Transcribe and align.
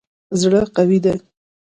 زړه 0.41 0.61
قوي 0.75 0.97
دی. 1.03 1.13